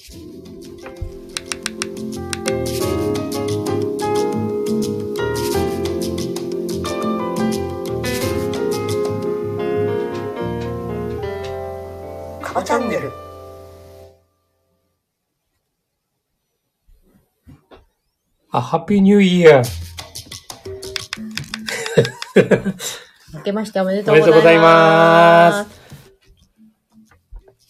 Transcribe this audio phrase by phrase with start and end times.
[0.00, 0.06] カ
[12.54, 13.12] バチャンネル。
[18.52, 19.64] あ、ハッピーニューイヤー。
[23.34, 24.32] 明けましておめでとおうございます。
[24.32, 25.80] めでとうございます。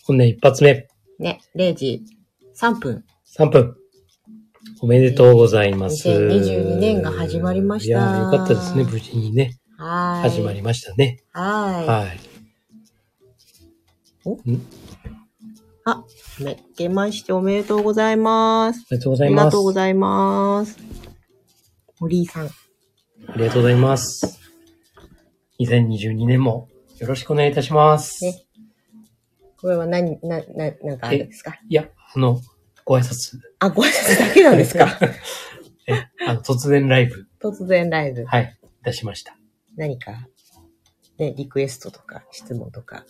[0.04, 0.86] 本年一発目、
[1.18, 2.04] ね、0時
[2.60, 3.04] 3分。
[3.38, 3.74] 3分。
[4.82, 6.08] おめでとうございます。
[6.08, 8.84] 2022年が始まりましたいやー、よかったですね。
[8.84, 10.30] 無事にね、はーい。
[10.30, 11.22] 始まりましたね。
[11.32, 11.86] はーい。
[11.86, 12.20] はい。
[15.86, 16.04] あ、
[16.38, 18.84] 明けましておめでとうございます。
[18.90, 19.44] おめでとうごありざいます。
[19.46, 20.78] がとうございます。
[22.00, 22.46] 森井さん。
[22.46, 22.50] あ
[23.36, 24.38] りがとうございます。
[25.60, 26.68] 2022年も
[26.98, 28.22] よろしくお願いいたします。
[28.24, 28.44] ね
[29.58, 31.58] これは何、な、な、なんかあるんですか？
[31.68, 32.40] いや、あの、
[32.84, 33.38] ご挨拶。
[33.58, 34.98] あ、ご挨拶だけなんですか？
[35.86, 38.24] え、あの、突然ライブ、突然ライブ。
[38.24, 39.36] はい、いたしました。
[39.76, 40.12] 何か、
[41.18, 43.04] ね、リクエストとか質問とか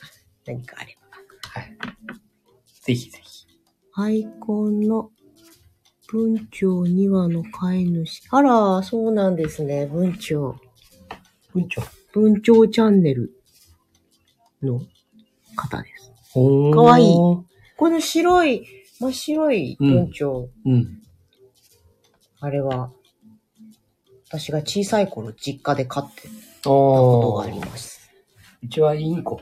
[0.47, 1.61] 何かあれば。
[1.61, 1.77] はい。
[2.83, 3.47] ぜひぜひ。
[3.95, 5.11] アイコンの
[6.09, 8.23] 文鳥2羽の飼い主。
[8.31, 9.87] あら、そうなんですね。
[9.87, 10.59] 文鳥。
[11.53, 11.87] 文鳥。
[12.13, 13.33] 文鳥チャンネル
[14.63, 14.81] の
[15.57, 16.11] 方です。
[16.33, 16.41] か
[16.83, 17.45] わいいこ
[17.89, 18.67] の白い、
[19.01, 20.51] 真っ白い文鳥。
[20.67, 21.03] うん。
[22.41, 22.93] あれは、
[24.29, 26.29] 私が小さい頃実家で飼って
[26.63, 28.11] たおことがあーります。
[28.63, 29.41] うちはインコ。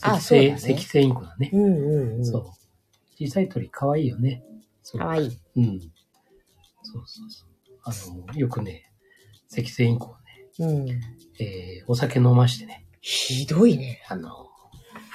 [0.00, 1.50] あ赤星、そうだね赤星インコだね。
[1.52, 2.24] うんうんうん。
[2.24, 2.44] そう。
[3.18, 4.42] 小さい鳥可愛いよね。
[4.96, 5.38] かわいい。
[5.56, 5.80] うん。
[6.82, 7.48] そうそうそう。
[7.82, 8.90] あの、よくね、
[9.52, 10.20] 赤星インコをね、
[10.60, 10.88] うん。
[10.88, 14.02] えー、お酒飲ましてね、ひどいね。
[14.08, 14.49] あの、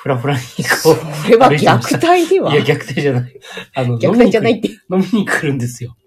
[0.06, 0.39] フラフラに
[0.84, 3.39] ここれは虐待でう、はいや、虐待じゃない。
[3.73, 5.14] あの、虐待じゃないっ飲みに来るて。
[5.14, 5.98] 飲みに来るんですよ。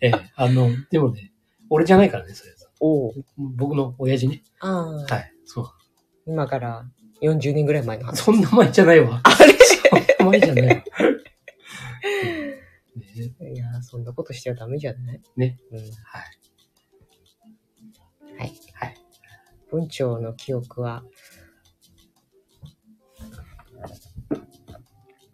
[0.00, 1.32] えー、あの、でもね、
[1.70, 2.52] 俺じゃないからね、それ。
[2.80, 4.42] おう僕の親父ね。
[4.58, 5.70] ああ、はい、そう。
[6.26, 6.86] 今から
[7.22, 8.20] 40年ぐらい前の話。
[8.20, 9.20] そんな前じゃないわ。
[9.24, 9.52] あれ？
[9.52, 10.74] そんな前じゃないわ。
[10.74, 10.84] ね
[13.54, 15.20] いや、そんなことしちゃダメじゃない？
[15.36, 15.58] ね。
[15.70, 15.78] うん。
[15.78, 15.88] はい。
[18.38, 18.52] はい。
[18.74, 18.96] はい。
[19.70, 21.04] 文鳥の記憶は、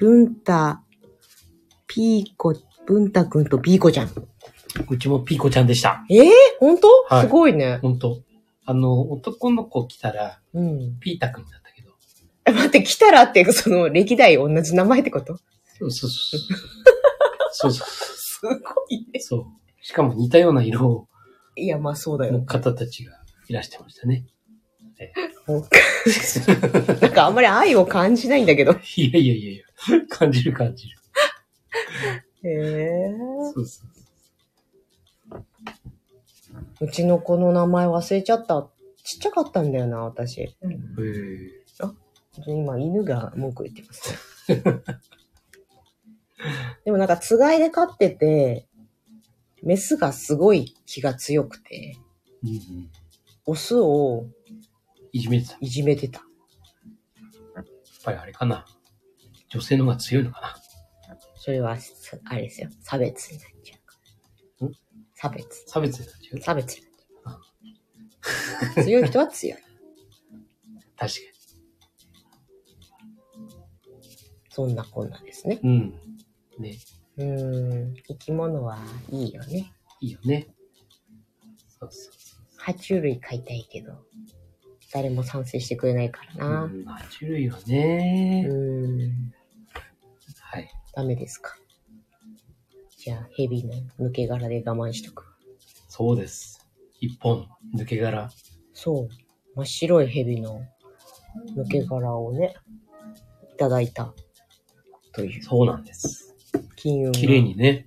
[0.03, 0.81] 文太、
[1.87, 4.11] ピーコ、文太くんとピーコちゃん。
[4.91, 6.05] うちもピーコちゃんでした。
[6.11, 7.79] ええ本当、はいすごいね。
[7.81, 8.21] ほんと。
[8.65, 10.99] あの、男の子来たら、うん。
[10.99, 11.93] ピータくんだったけど。
[12.47, 15.37] え、待って、来たらって、その、歴代同じ名前ってこと？
[15.79, 16.41] そうそうそう。
[17.53, 17.87] そうそう。
[17.87, 18.51] すご
[18.89, 19.21] いね。
[19.21, 19.45] そう。
[19.83, 21.07] しかも似たような色
[21.55, 22.45] いや、まあそうだのよ。
[22.45, 23.13] 方たちが
[23.47, 24.27] いらしてましたね。
[27.01, 28.73] なんかあんまり愛を感じないんだけど。
[28.97, 29.65] いやいやいやいや、
[30.09, 30.97] 感じる感じる。
[32.45, 33.11] へえ。
[33.55, 33.89] そうそう
[36.81, 38.69] うちの子の名前忘れちゃった。
[39.05, 40.57] ちっちゃかったんだよな、私。
[41.67, 41.97] そう。
[42.47, 44.15] へ今、犬が文句言ってます
[44.49, 44.63] ね。
[46.85, 48.67] でもなんか、つがいで飼ってて、
[49.63, 52.91] メスがすごい気が強くて、ーうんうん。
[53.47, 54.27] オスを
[55.13, 55.53] いじめてた。
[55.53, 56.23] やっいじめてた。
[58.03, 58.67] ぱりあれかな。
[59.49, 60.57] 女性の方が強いのかな。
[61.37, 62.69] それは、さあれですよ。
[62.81, 63.77] 差別になっちゃ
[64.61, 64.65] う。
[64.67, 64.73] ん？
[65.15, 65.65] 差別。
[65.67, 66.41] 差別になっちゃう？
[66.41, 66.83] 差別に
[67.25, 67.39] なっ
[68.75, 68.85] ちゃう。
[68.85, 69.61] 強い人は強い。
[70.97, 71.21] 確か
[74.51, 75.59] そんなこんなですね。
[75.63, 75.71] に。
[75.71, 76.63] うん。
[76.63, 76.79] ね。
[77.17, 77.95] うーん。
[78.07, 78.79] 生き物は
[79.11, 79.73] いいよね。
[80.01, 80.55] いいよね。
[81.81, 83.93] そうそうそ爬虫類飼いたいけど、
[84.93, 86.51] 誰も賛成してくれないからう。
[86.51, 86.65] な。
[86.65, 89.33] うん、爬虫類はね、うーん。
[90.41, 90.71] はい。
[90.95, 91.57] ダメですか。
[92.99, 95.25] じゃあ、ヘビの抜け殻で我慢しとく。
[95.89, 96.67] そうです。
[97.01, 98.31] 一本、抜け殻。
[98.75, 99.09] そう。
[99.57, 100.63] 真っ白いヘビの
[101.57, 102.55] 抜け殻をね、
[103.55, 104.15] いただいた。
[105.13, 105.43] という。
[105.43, 106.35] そうなんです。
[106.77, 107.43] 金運が綺麗。
[107.43, 107.87] にね。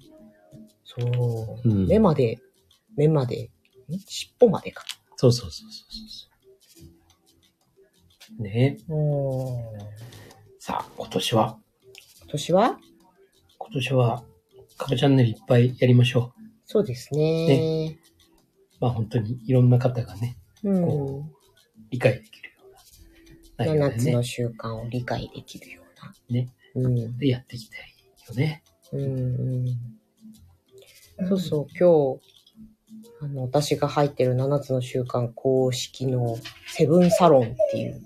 [0.84, 1.70] そう。
[1.70, 2.40] うん目まで、
[2.96, 3.52] 目まで、
[3.90, 4.00] ん？
[4.08, 4.84] 尻尾までか。
[5.16, 6.35] そうそうそうそうそう。
[8.40, 9.64] ねうーん。
[10.60, 11.58] さあ、今年は、
[12.22, 12.80] 今年は？
[13.58, 14.24] 今年は、
[14.78, 16.34] カバチャンネルいっぱいやりましょ
[16.66, 17.98] そうですね。
[18.80, 18.82] う。
[18.82, 21.26] まあ本当にいろんな方がね、うんこ。
[21.92, 22.56] 理解できるよ
[23.58, 26.14] うな内容7でねつの、習慣を理解できるような。
[26.30, 26.50] ね。
[26.76, 27.18] うん。
[27.18, 27.96] でやっていきたい
[28.28, 28.64] よね。
[28.92, 29.02] うん
[31.20, 31.28] うん。
[31.30, 32.36] そうそう、今日、
[33.22, 36.38] あの、私が入ってる7つの習慣公式の
[36.68, 38.02] セブンサロンっていう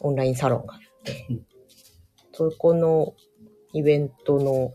[0.00, 1.46] オンラインサロンがあって、うん。
[2.32, 3.14] そこの
[3.72, 4.72] イベントの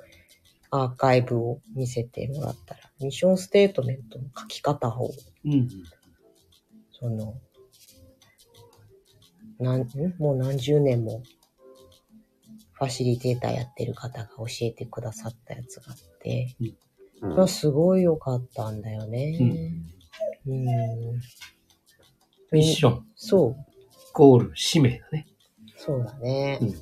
[0.69, 5.11] アーカイブを見せてもらったら、ミッションステートメントの書き方を、
[5.45, 5.69] うん。
[6.91, 7.35] その、
[9.59, 9.87] なん、ん？
[10.17, 11.21] もう何十年も、
[12.73, 16.55] ファシリテーターやってる方が教えてくださったやつがあって、
[17.19, 19.37] それはすごい良かったんだよね。
[20.45, 21.21] うん。
[22.51, 23.72] ミッション、そう、
[24.13, 25.27] ゴール、使命だね。
[25.75, 26.65] そうだねう。
[26.65, 26.73] ん。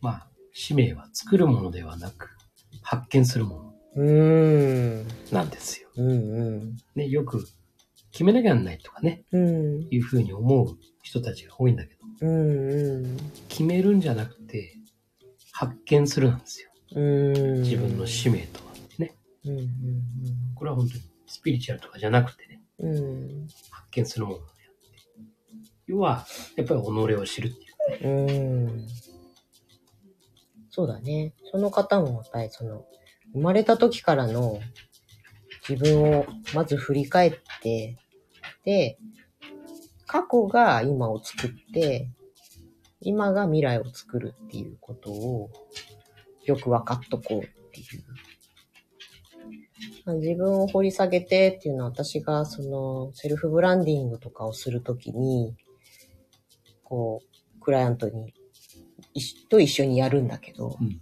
[0.00, 2.36] まあ、使命は作るものではなく、
[2.82, 5.06] 発見するもうーん。
[5.06, 5.88] のなんですよ。
[5.96, 6.14] うんう
[6.64, 6.76] ん。
[6.96, 7.46] ね、よく
[8.10, 9.88] 決めなきゃなんないとかね、うん。
[9.90, 13.16] いうふうに思う人たちが多いんだけど、うんうん。
[13.48, 14.76] 決めるんじゃなくて、
[15.52, 16.70] 発見するなんですよ。
[16.96, 17.62] うん。
[17.62, 19.14] 自分の使命とはね。
[19.44, 19.68] うんうん
[20.56, 22.96] これは本当にスピリチュアルとかじゃなくてね、うん。
[22.96, 23.00] う
[23.44, 23.48] ん。
[23.70, 24.38] 発見するもの。
[25.86, 26.26] 要は、
[26.56, 27.50] やっぱり己を知るっ
[27.88, 28.08] ていう。
[28.08, 28.10] う
[28.70, 28.86] ん。
[30.70, 31.34] そうだね。
[31.50, 32.84] その方もやっぱりその、
[33.32, 34.60] 生まれた時からの
[35.68, 37.32] 自分をまず振り返っ
[37.62, 37.96] て、
[38.64, 38.98] で、
[40.06, 42.10] 過去が今を作って、
[43.00, 45.50] 今が未来を作るっていうことを
[46.44, 47.42] よく分かっとこうっ
[47.72, 48.04] ていう。
[50.18, 55.54] 自分を掘り下げてっていうのは私がそのセルフブランディングとかをするときに、
[56.94, 57.22] こ
[57.56, 58.32] う、クライアントに、
[59.14, 61.00] 一と一緒にやるんだけど、うん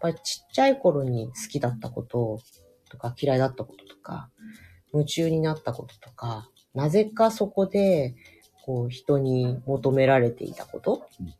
[0.00, 2.38] やっぱりちっちゃい頃に好きだったこと
[2.88, 4.30] とか嫌いだったこととか、
[4.92, 8.14] 夢中になったこととか、なぜかそこで、
[8.64, 11.34] こう、人に求められていたことうん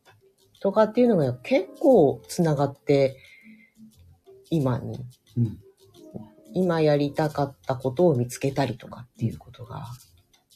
[0.60, 3.16] とかっていうのが結構つながって、
[4.50, 4.98] 今に、
[5.36, 5.58] うん。
[6.52, 9.86] 今やりたかったことを見つけたりとかっていうことが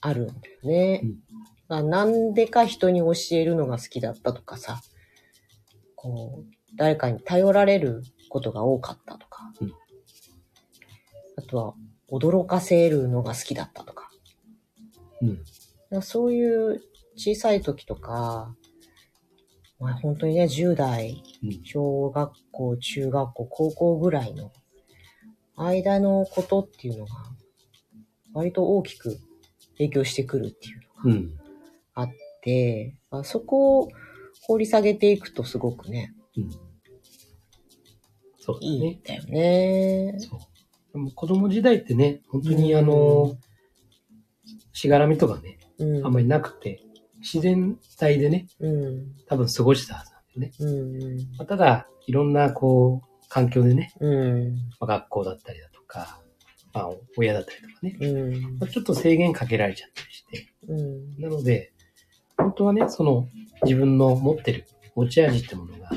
[0.00, 1.02] あるんだよね。
[1.04, 4.80] うんまあなんでか人に教えるのが好きだったとかさ、
[5.94, 9.72] こう、誰かに頼られることが多かったとか、うん
[11.36, 11.74] あとは
[12.10, 14.10] 驚かせるのが好きだったとか、
[15.90, 16.02] うん。
[16.02, 16.82] そういう
[17.16, 18.54] 小さい時とか、
[19.78, 21.64] まあ本当にね、10代、うん。
[21.64, 24.52] 小学校、中学校、高校ぐらいの
[25.56, 27.12] 間のことっていうのが、
[28.34, 29.18] 割と大きく
[29.78, 31.41] 影響してくるっていうのがうん。
[31.94, 32.10] あっ
[32.42, 33.88] て、まあそこを
[34.46, 36.50] 掘り下げていくとすごくね、うん。
[38.38, 39.02] そうだいいねん。
[39.02, 40.14] だよね。
[40.18, 40.40] そう。
[40.92, 43.36] でも子供時代ってね、本当にあの、
[44.72, 46.06] しがらみとかね、うん。
[46.06, 46.80] あんまりなくて、
[47.20, 49.14] 自然体でね、うん。
[49.26, 50.52] 多分過ごしたはずなんだよね。
[50.58, 51.16] うん。
[51.36, 54.54] まあ、ただ、いろんなこう、環境でね、うん。
[54.54, 56.20] まあ、学校だったりだとか、
[56.74, 58.58] まあ、親だったりとかね、うん。
[58.58, 61.20] まあ、ちょっと制限かけられちゃったりして、うん。
[61.20, 61.71] なので、
[62.42, 63.28] 本当はね、その
[63.62, 65.90] 自分の持ってる持ち味ってものが、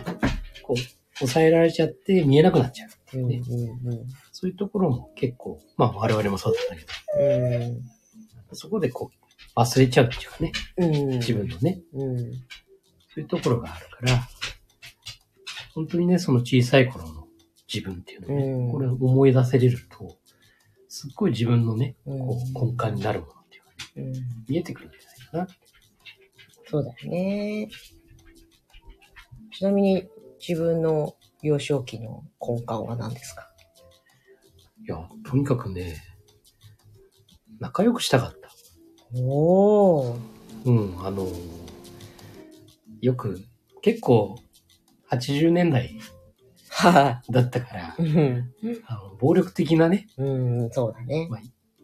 [0.64, 3.32] こう、抑えられちゃって見えなくなっちゃうってうん。
[3.32, 3.80] いうね。
[3.86, 4.08] うん。
[4.32, 7.82] そういうところも結構、まあ我々もそうだったけうん。
[8.50, 11.10] ど、そこでこう、忘れちゃうっていうかね、うん。
[11.20, 12.18] 自分のね、うん。
[12.18, 12.26] そ
[13.18, 14.28] ういうところがあるから、
[15.74, 17.28] 本当にね、その小さい頃の
[17.74, 20.18] 自分っていうのをね、うんこれを思い出せれると、
[20.88, 24.14] すっごい自分のね、うんこう根幹になるものっていうかね、うん。
[24.48, 25.65] 見えてくるんじゃないかな。
[26.68, 27.70] そうだよね。
[29.52, 30.08] ちなみに
[30.46, 33.50] 自分の幼少期の根幹は何ですか？
[34.88, 35.98] いや、とにかくね、
[37.60, 38.50] 仲良くしたかった。
[39.22, 40.20] おー。
[40.66, 41.28] うん、あの、
[43.02, 43.40] よく、
[43.82, 44.36] 結構、
[45.12, 45.98] 80年代
[46.70, 47.96] はだったから。
[48.88, 50.26] あの暴力的なね、う
[50.66, 51.28] ん、そうだね。
[51.30, 51.42] まあ、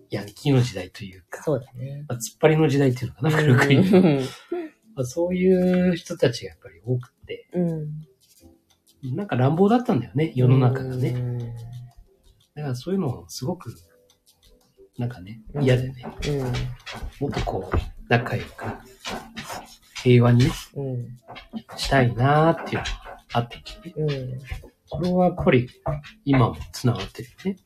[0.10, 2.04] ヤンキーの時代というか、そうだね。
[2.08, 4.28] まあ、突っ張りの時代っていうのかな、古く言うとうん
[4.96, 9.16] まあ、そういう人たちがやっぱり多くて、うん。
[9.16, 11.10] なんか乱暴だったんだよね、世の中がね。
[11.10, 11.40] うん。
[11.40, 11.56] だか
[12.56, 13.74] らそういうのをすごく、
[14.98, 16.06] なんかね、うん嫌でね、
[17.20, 17.78] もっとこう、
[18.10, 18.66] 仲良く、
[20.04, 20.86] 平和にね、うん。
[20.86, 21.18] うん。
[21.78, 23.94] したいなーっていうのがあってね。
[23.96, 24.40] うん。
[24.86, 25.70] それはやっぱり
[26.26, 27.58] 今も繋がってるよね。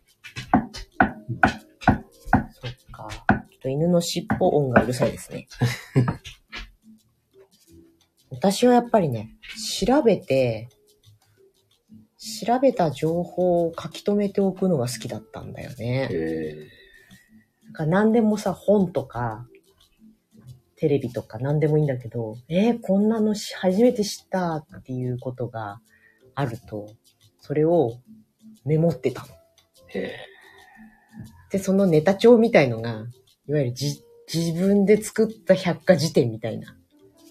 [2.51, 3.08] そっか。
[3.10, 5.48] ちょっと犬の尻尾音がうるさいですね。
[8.36, 9.32] 私はやっぱりね、
[9.86, 10.70] 調べて、
[12.46, 16.10] 調べた情報を書き留めておくのが好きだったんだよね。
[16.12, 16.68] え
[17.65, 19.48] なんか何でもさ、本とか、
[20.75, 25.80] テレビとか何でもいいんだけど、えーこんなのし初めて知ったっていうことが
[26.36, 26.89] あると、
[27.39, 27.94] それを
[28.65, 29.27] メモってたの。
[29.94, 30.18] え
[31.51, 33.06] で、そのネタ帳みたいのが、
[33.48, 36.75] いわゆるじ自分で作った百科事典みたいな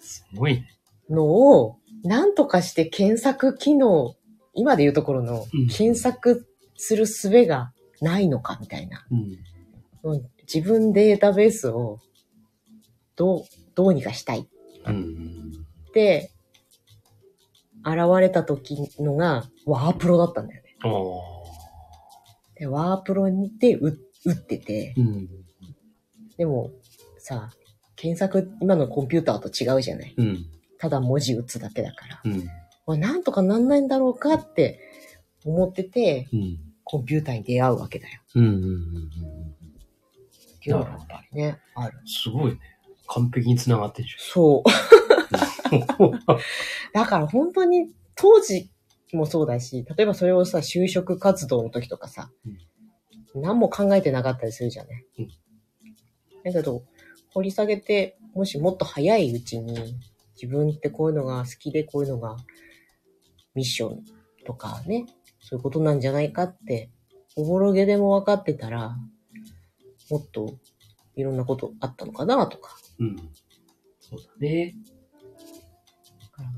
[0.01, 0.74] すごいね。
[1.11, 4.15] のを、なんとかして検索機能
[4.55, 6.47] 今で言うところのうん、検索
[6.77, 9.07] する術がないのかみたいな。
[9.11, 9.39] うん。
[10.03, 12.01] うん自分データベースを
[13.17, 13.43] どう、
[13.75, 14.47] どうにかしたいっ
[14.87, 15.67] うん。
[15.95, 16.31] て、
[17.83, 20.77] 現れた時のがワープロだったんだよね。
[22.57, 25.29] で、ワープロにて打打ってて、うん。
[26.37, 26.71] でも
[27.19, 27.51] さ、
[27.97, 30.47] 検索、今のコンピューターと違うじゃないうん。
[30.85, 32.21] ただ文字打つだけだから。
[32.25, 32.45] うん。
[32.87, 34.81] まあなんとかなんないんだろうかって
[35.43, 36.59] 思ってて、うん。
[36.85, 38.21] コンピューターに出会うわけだよ。
[38.35, 38.45] うん。
[38.45, 38.53] うん。
[38.53, 39.09] うん。
[40.57, 41.99] っていうのがやっぱりね、ある。
[42.05, 42.59] すごいね。
[43.07, 44.71] 完璧に繋がってるじそう。
[45.73, 46.21] ゃん。
[46.93, 48.71] だから本当に当時
[49.15, 52.31] もそうだし、例えばそれをさ、就職活動の時とかさ、
[53.35, 55.07] 何も考えてなかったりするじゃない。
[55.21, 55.29] うん
[56.45, 56.85] だけど、
[57.33, 59.97] 掘り下げて、もしもっと早いうちに、
[60.45, 62.37] 自分ってこういうのが好きで、こういうのが
[63.55, 64.05] ミッション
[64.45, 65.07] とかね、
[65.41, 66.91] そういうことなんじゃないかって、
[67.35, 68.95] おぼろげでも分かってたら、
[70.11, 70.59] もっと
[71.17, 73.17] いろんなことあったのかなとか、うん。
[74.01, 74.77] そうだね。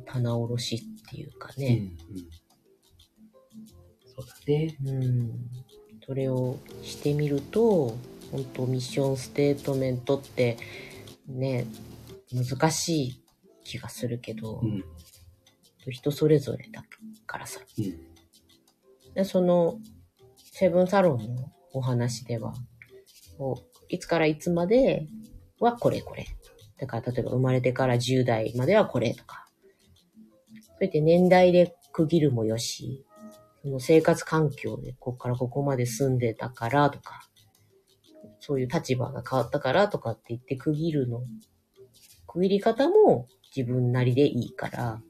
[0.04, 1.64] 棚卸しっていうかうん。
[1.64, 1.96] うね、ん。
[4.16, 4.76] そうだね。
[4.84, 5.50] うん。
[6.04, 7.96] それをしてみると、
[8.32, 10.56] 本当ミッションステートメントって
[11.28, 11.66] ね、
[12.32, 13.25] 難しい
[13.66, 14.84] 気がするけど、うん。
[15.88, 16.84] 人それぞれだ
[17.26, 17.60] からさ。
[17.78, 19.14] うん。
[19.14, 19.78] でその、
[20.36, 22.54] セブンサロンのお話では、
[23.38, 25.06] こういつからいつまで
[25.60, 26.26] はこれこれ。
[26.78, 29.46] だから例えば生まれてから10代まではこれとか。
[30.54, 33.04] そうやって年代で区切るもよし、
[33.62, 37.22] その生活環境でここからここまで住んでたからとか、
[38.40, 41.22] そういう立場が変わったからとかって言って区切るの。
[42.26, 45.00] 区切り方も自分なりでいいから、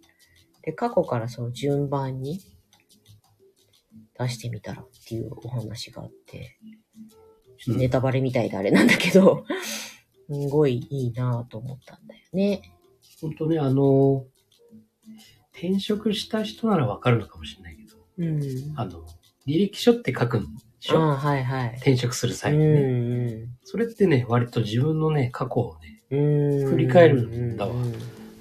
[0.63, 2.41] で、過去からその順番に
[4.19, 6.59] 出してみたらっていうお話があって、
[7.59, 9.45] ちょっとネタバレみたいであれなんだけど、
[10.31, 12.63] すごいいいなぁと思ったんだよね。
[13.21, 14.27] 本当ね、あの、
[15.53, 18.41] 転職した人ならわかるのかもしれないけど、うん。
[18.77, 19.05] あの、
[19.47, 20.99] 履歴書って書くんでしょ？
[20.99, 21.75] はいはい。
[21.77, 22.65] 転職するう際にね。
[23.45, 26.61] んそれってね、割と自分のね、過去をね、うん。
[26.63, 27.95] うん振り返るんだわうん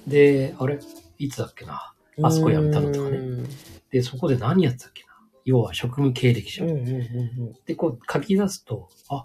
[0.06, 0.78] で、あれ？
[1.18, 1.94] いつだっけな？
[2.22, 3.48] あそこ辞めたのとかねうん
[3.90, 5.08] で、そこで何やってたっけな？
[5.44, 6.66] 要は職務経歴書。
[7.66, 9.24] で、こう書き出すと、あ、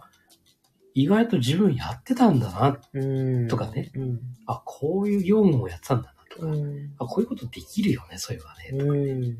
[0.93, 2.79] 意外と自分やってたんだな。
[2.93, 3.47] うん。
[3.47, 4.19] とかねうん。
[4.45, 6.93] あ、こういう業務をやってたんだなとか、うん。
[6.99, 8.69] あ、こういうことできるよね、そういうのはね。
[8.71, 8.95] う
[9.29, 9.37] ん。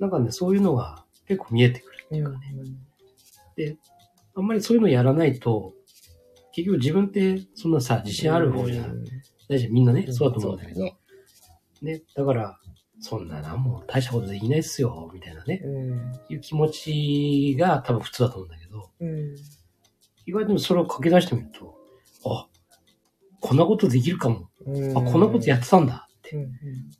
[0.00, 3.76] なんかね、そういうのが結構見えてくるっていうかね。
[4.34, 5.74] あんまりそういうのやらないと、
[6.52, 9.04] 結局自分ってそんなさ、自信ある方じゃうん
[9.48, 9.72] 大丈夫。
[9.72, 10.84] みんなね、うんそうだと思うんだけど。
[11.82, 12.02] ね。
[12.14, 12.58] だから、
[13.00, 15.60] そんなな、もう大したことできないっすよ、みたいなね。
[15.64, 16.12] うん。
[16.28, 19.36] いう気持ちが多分普通だと思うんだけど、うん。
[20.26, 21.76] 意外とそれを書き出してみると、
[22.24, 22.48] あ、
[23.40, 24.48] こんなことできるかも。
[24.64, 24.98] うん。
[24.98, 26.36] あ、こんなことやってたんだって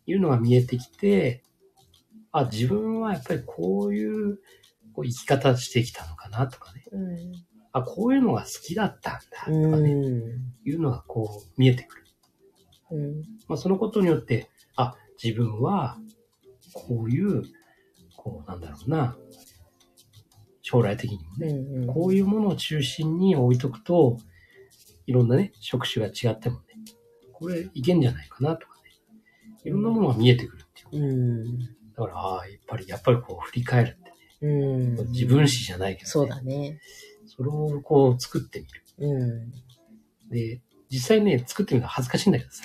[0.07, 1.43] いうのが見えてきて、
[2.31, 4.39] あ、自分はやっぱりこういう
[4.93, 6.85] こう生き方してきたのかなとかね。
[6.93, 7.33] うん。
[7.73, 9.95] あ、こういうのが好きだったんだとかうね。
[9.95, 10.23] ん。
[10.65, 12.06] いうのがこう見えてくる。
[12.91, 13.23] うん。
[13.49, 15.99] まあそのことによって、あ、自分は
[16.73, 17.43] こういう、
[18.17, 19.17] こうなんだろうな、
[20.63, 21.87] 将来的にもね、うん。
[21.87, 24.19] こういうものを中心に置いとくと、
[25.07, 26.63] いろんなね、職種が違ってもね、
[27.33, 28.91] これいけんじゃないかなとかね、
[29.65, 31.05] いろんなものが見えてくるっていう。
[31.05, 31.59] うん。
[31.61, 34.13] だから、ああ、やっぱり、やっぱりこう振り返るって
[34.43, 34.95] うん。
[34.97, 36.81] ね、自分史じゃないけど、ね、そうだね。
[37.27, 38.83] それをこう作ってみる。
[38.99, 39.51] うん。
[40.31, 42.63] で、実際ね、作ってみると恥ずかしいんだけどさ。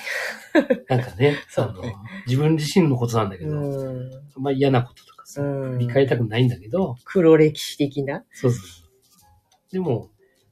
[0.90, 1.96] なんかね、そうね
[2.28, 4.14] 自分自身のことなんだけど、うん。
[4.36, 5.74] あんまり嫌なこととかさ、うん。
[5.74, 8.24] 振り返りたくないんだけど、黒歴史的な？
[8.32, 9.72] そうそう。
[9.72, 10.12] でも、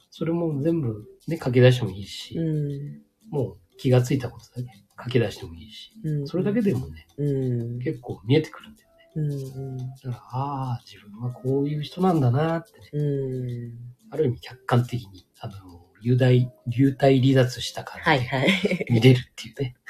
[0.09, 3.01] それも全部ね、書き出してもいいし、うん。
[3.29, 6.27] もう気がついたことだけ書き出してもいいし、うん。
[6.27, 7.79] それだけでもね、うん。
[7.79, 8.95] 結構見えてくるんだよね。
[9.15, 9.77] うん。
[9.77, 13.73] だから、ああ、自分はこういう人なんだなってね、うん。
[14.11, 18.51] ある意味客観的に、あの、流体、流体離脱した感じはいはい。
[18.61, 19.75] で見れるっていうね。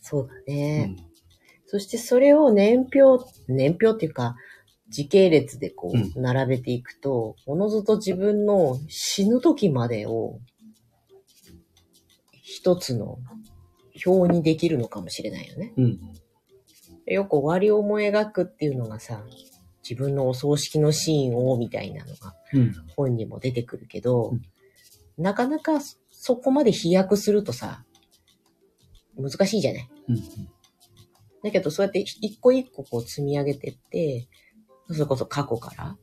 [0.00, 0.84] そうだうね。
[0.84, 0.96] ん。
[1.66, 4.36] そしてそれを年表、年表っていうか、
[4.88, 10.40] 時系列でこうう、並べていくと、おのずと自分の死ぬ時までを、
[12.42, 13.18] 一つの
[14.04, 15.72] 表にできるのかもしれないよね。
[15.76, 16.00] うん。
[17.06, 19.24] よく終わりを思い描くっていうのがさ、
[19.90, 22.74] 自分のお葬式のシーンをみたいなのがうん。
[22.96, 24.42] 本にも出てくるけど、うん
[25.18, 25.80] なかなか
[26.10, 27.84] そこまで飛躍するとさ、
[29.18, 29.88] 難しいじゃない？
[30.08, 30.16] うん。
[31.42, 34.28] だけど、そうやって一個一個こう積み上げてって、
[34.88, 35.98] それこそ過去から、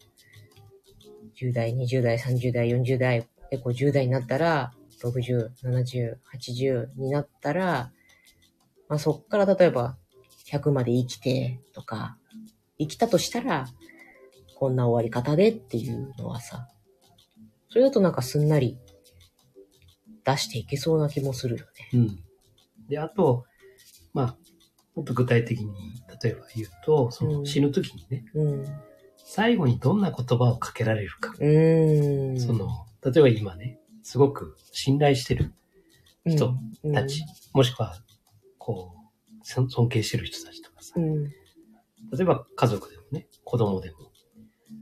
[1.41, 7.91] 10代、20代、30代、40代、で、50代になったら、60、70、80になったら、
[8.87, 9.97] まあそっから例えば、
[10.51, 12.19] 100まで生きてとか、
[12.79, 13.67] 生きたとしたら、
[14.55, 16.67] こんな終わり方でっていうのはさ、
[17.69, 18.77] それだとなんかすんなり
[20.23, 21.89] 出していけそうな気もするよね。
[21.93, 22.19] うん。
[22.87, 23.45] で、あと、
[24.13, 24.37] まあ、
[24.95, 25.73] もっと具体的に、
[26.23, 28.65] 例えば言うと、そのうん死ぬ時にね、うん。
[29.17, 31.33] 最後にどんな言葉をかけられるか。
[31.37, 32.39] うーん。
[32.39, 35.53] その、例えば今ね、すごく信頼してる
[36.25, 37.97] 人うんたち、もしくは、
[38.57, 38.97] こう、
[39.43, 41.31] 尊尊敬してる人たちとかさう、ん。
[42.11, 43.97] 例えば家族でもね、子供でも、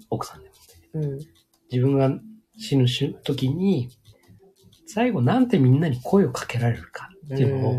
[0.10, 1.19] 奥さんでもいいんだけど、うん。
[1.72, 2.19] 自分が
[2.57, 3.89] 死ぬし時に、
[4.88, 7.75] 最後なんてみんなに声をかけられるかっていうのを、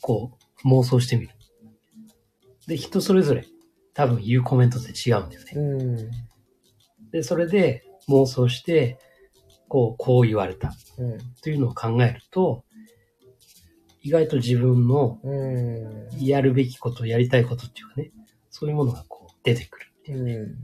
[0.00, 1.34] こう、妄想してみる。
[2.66, 3.46] で、人それぞれ
[3.94, 5.52] 多分言うコメントって違うんだよね。
[5.54, 6.10] うん。
[7.10, 8.98] で、それで妄想して、
[9.68, 11.18] こう、こう言われたうん。
[11.42, 12.64] というのを考えると、
[14.02, 16.08] 意外と自分のうん。
[16.20, 18.12] やるべきこと、やりたいことっていうかね、
[18.54, 19.86] そういうものがこう出てくる。
[20.10, 20.62] うん。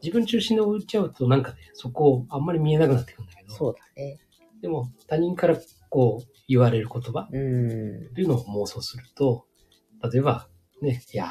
[0.00, 4.20] 自分中心で置いちゃうとなんかね、そこをあんまり見えなくなってくるんだけど、そうだね。
[4.62, 5.56] でも他人から
[5.90, 8.14] こう言われる言葉うん。
[8.14, 9.46] というのを妄想すると、
[10.12, 10.46] 例えば
[10.80, 11.28] ね、いやー、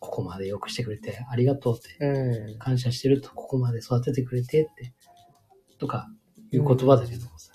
[0.00, 2.58] ここまで良くしてくれてありがとうって、うん。
[2.58, 4.92] 感謝してると、ここまで育ててくれてって、
[5.78, 6.08] とか
[6.50, 7.52] いう言葉だけどもさ、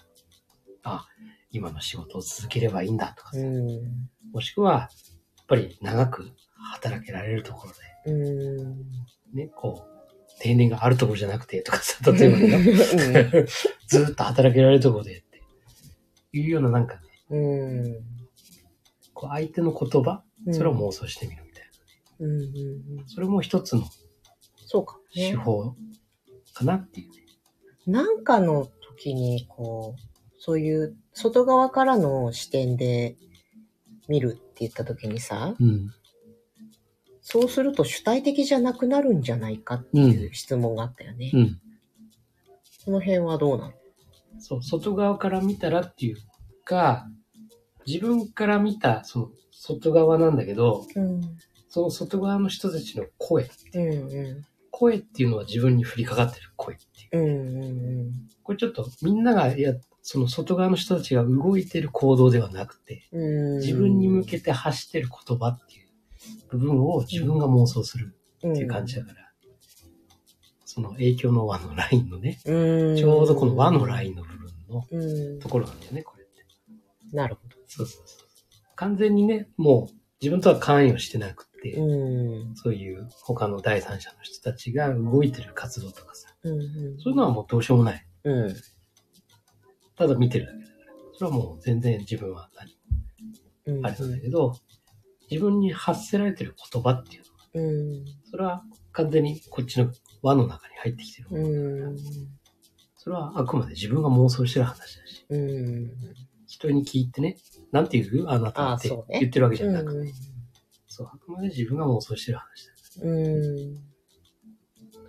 [0.84, 1.06] あ、
[1.52, 4.10] 今の仕事を続ければいいんだとかさ、うん。
[4.32, 6.32] もしくは、やっぱり長く
[6.74, 7.74] 働けられるところ
[8.08, 8.78] うん。
[9.34, 9.98] で、ね、こう、
[10.40, 13.46] 定年があるところじゃなくてとかさ、例えばね、
[13.88, 15.42] ずーっと働けられるところでって
[16.34, 18.04] いうようななんかね、うん。
[19.14, 21.64] こう相手の言葉、それを妄想してみるみたい
[22.20, 22.28] な。
[22.28, 22.42] うん。
[22.42, 23.08] うん。
[23.08, 23.84] それも一つの
[24.66, 25.32] そうかもね。
[25.32, 25.76] 手法
[26.54, 27.16] かなっていうね。
[27.86, 30.02] なんかの時に、こう、
[30.40, 33.16] そういう外側からの視点で
[34.08, 35.90] 見るって言った時にさ、うん。
[37.30, 41.30] そうすると主体的じゃなくなるんじゃないかっていう質問があったよね。
[41.34, 41.60] うん。
[42.86, 43.74] その辺はどうなの
[44.40, 46.18] そう、外側から見たらっていう
[46.64, 47.06] か、
[47.86, 51.22] 自分から見た、その、外側なんだけど、うん。
[51.68, 53.50] その外側の人たちの声。
[53.74, 57.22] うんう声っていうのは自分に降りかかってる声っていう。
[57.22, 57.30] ん。
[57.30, 58.12] うんうん
[58.42, 63.60] これちょっとみんながや、その外側の人たちが動いてる行動ではなくて、うん。
[63.60, 65.87] 自分に向けて発してる言葉っていう
[66.50, 69.18] 部分を自分が妄想するてっていう感じだから、
[70.66, 72.98] その影響の輪のラインのね、うん。
[72.98, 75.50] ちょうどこの輪のラインの部分のうんと。
[75.50, 76.46] ころなんだよね、これって。
[77.16, 78.28] なるほそうそうそう。
[78.76, 81.84] 完全にね、もう自分とは関与してなくて、ど。
[81.84, 81.88] う
[82.52, 82.56] ん。
[82.56, 86.62] そういう他の第三者の人たちが動いてる活動とかさ、うん。
[87.00, 88.06] そういうのはもうどうしようもない。
[88.24, 88.56] うん。
[89.96, 90.94] ただ見てるだけだから。
[91.14, 92.78] それはもう全然自分は何
[93.78, 93.86] うん。
[93.86, 94.56] あれなんだけど、
[95.30, 97.24] 自分に発せられてる言葉っていう
[97.56, 98.06] のは、うん。
[98.30, 101.28] それは完全にこっちの輪の中に入ってきてる。
[101.32, 101.98] うん。
[102.96, 105.92] それはあくまで自分が妄想してる話だし、うん。
[106.48, 107.38] 人に聞いてね、
[107.72, 110.12] なんて言うあなたって言ってるわけじゃなくて、うん
[110.98, 112.74] そう、あくまで自分が妄想してる話だ。
[113.04, 113.74] うん。
[113.76, 113.80] だ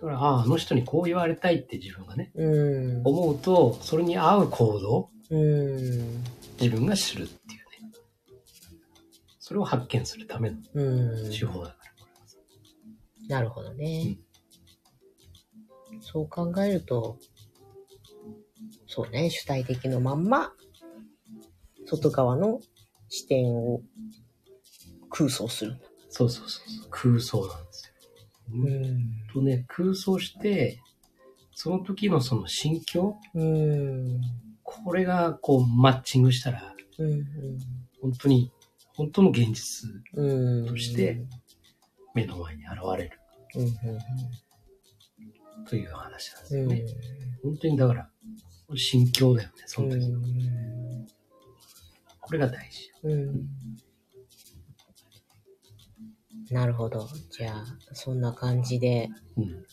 [0.01, 3.01] から、ああ、あの人にこう言われたいって自分がね、うん。
[3.03, 6.23] 思うと、それに合う行動、うん。
[6.61, 7.58] 自分がするっていうね。
[9.49, 11.31] それを発見するためのうん。
[11.31, 11.77] 手法だか
[13.27, 14.19] ら、なるほどね。
[16.01, 17.17] そう考えると、
[18.85, 20.53] そうね、主体的のまんま、
[21.87, 22.59] 外側の
[23.07, 23.81] 視点を
[25.09, 25.85] 空想するんだ。
[26.09, 26.87] そうそうそうそう。
[26.91, 27.93] 空想なんですよ。
[28.53, 29.11] うん。
[29.33, 30.79] とね、空想して、
[31.55, 34.21] その時のその心境、うん。
[34.61, 37.25] これがこうマッチングしたら、うん。
[37.99, 38.51] 本当に、
[38.99, 40.67] 本当の現実うん。
[40.67, 41.21] として
[42.13, 43.17] 目の前に現れる
[43.55, 43.63] う
[45.63, 45.65] ん。
[45.65, 46.61] という話なんですうん。
[46.63, 46.85] よね。
[47.41, 48.09] 本当にだから、
[48.75, 50.05] 心境だよね、その時。
[50.05, 51.07] うん。
[52.19, 52.91] これが大事。
[53.03, 53.47] うん。
[56.51, 57.07] なるほど。
[57.31, 59.07] じゃあ、そんな感じで、
[59.37, 59.65] うん。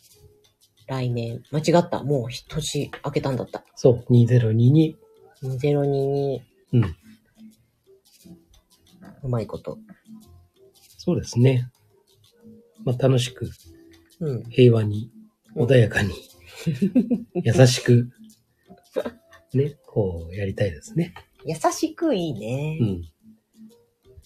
[0.86, 2.04] 来年、間違った。
[2.04, 3.64] もう年明けたんだった。
[3.74, 4.94] そう、2022。
[5.42, 6.38] 2022、
[6.74, 6.96] うん。
[9.22, 9.78] うまいこと。
[10.98, 11.70] そうですね。
[12.84, 13.50] まあ、楽しく、
[14.20, 14.42] うん。
[14.44, 15.10] 平和に、
[15.54, 16.14] 穏やかに、
[17.34, 18.10] 優しく、
[19.54, 21.14] ね、こう、やりたいですね。
[21.44, 22.84] 優しくいいねう。
[22.84, 23.02] ん。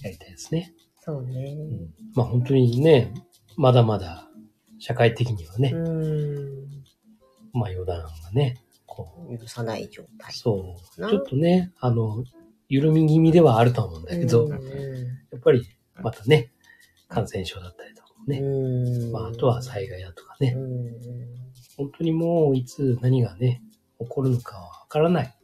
[0.02, 0.74] やりたいですね。
[1.00, 1.52] そうね。
[1.52, 3.12] うんまあ本当にね、
[3.56, 4.28] まだまだ
[4.78, 6.82] 社会的にはね、うん。
[7.52, 10.32] まあ予断がね、こ許さない状う、態。
[10.32, 12.24] そう、なちょっとね、あの、
[12.70, 14.52] 緩み気味ではあると思うんだけど、うん
[15.32, 15.62] やっぱり
[16.02, 16.50] またね、
[17.08, 19.12] 感染症だったりとかもね、うん。
[19.12, 20.90] まああとは災害だとかね、うん。
[21.76, 23.62] 本当にもういつ何がね、
[24.00, 25.34] 起こるのかはわからない。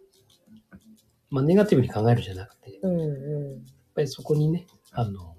[1.31, 3.01] まあネガティブに考えるじゃなくて、やっうん。
[3.01, 3.65] うん。
[3.95, 5.37] ぱりそこにね、あの、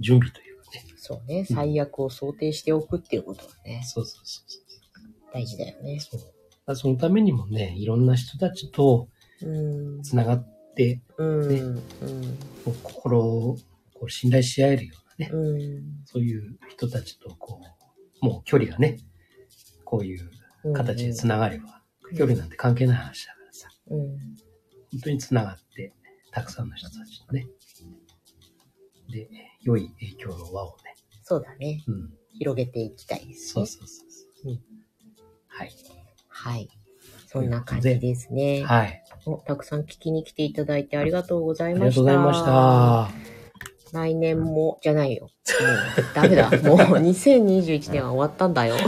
[0.00, 1.44] 準備というかね、そうね。
[1.44, 5.32] 最悪を想定しておくっていうことはね、そうそうそうそう。
[5.32, 6.00] 大事だよね。
[6.00, 6.18] そ
[6.66, 6.76] う。
[6.76, 9.08] そのためにもね、いろんな人たちと
[9.42, 10.02] うん。
[10.02, 11.74] つながって、うん。
[11.74, 11.80] ね
[12.64, 13.56] 心を
[13.94, 15.82] こう信頼し合えるようなね、うん。
[16.04, 17.60] そういう人たちとこ
[18.22, 18.98] う、もう距離がね、
[19.84, 20.30] こういう
[20.74, 21.82] 形でつながれば、
[22.16, 24.08] 距離なんて関係ない話だからさ、うん。
[24.92, 25.92] 本当につながって、
[26.32, 27.46] たくさんの人たちとね、
[29.10, 29.28] で、
[29.62, 31.82] 良い影響の輪をね、そうだね。
[31.86, 33.52] うん、広げていきたいですね。
[33.52, 34.60] そうそうそうそう、うん
[35.48, 35.70] はい。
[36.28, 36.68] はい。
[37.32, 38.64] そんな感じですね。
[38.64, 39.02] はい。
[39.24, 41.94] おたくさん聞きに来ていただいてありがとうござありいました。
[41.94, 42.44] がとうございまし
[43.92, 43.98] た。
[43.98, 45.24] 来年も、じゃないよ。
[45.24, 45.30] もう、
[46.14, 46.50] ダメだ。
[46.62, 48.76] もう、2021年は終わったんだよ。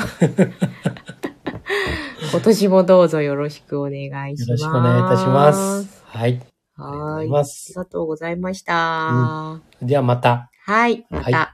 [2.33, 4.51] 今年もどうぞよろしくお願いします。
[4.51, 6.03] よろしくお願いいたします。
[6.07, 6.41] はい。
[6.79, 7.25] ありがとうごはーい。
[7.25, 7.73] ざいまありす。
[7.75, 9.61] がとうございました。
[9.83, 10.51] ではまた。
[10.65, 11.07] はい。
[11.11, 11.53] また、は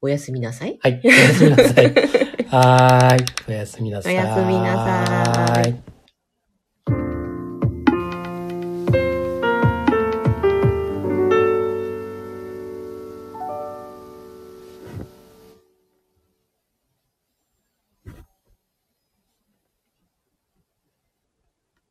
[0.00, 0.78] おやすみなさい。
[0.82, 1.00] はい。
[1.04, 1.94] おやすみなさい。
[2.54, 3.50] はい。
[3.50, 4.14] おやすみなさい。
[4.14, 5.93] おやすみなさい。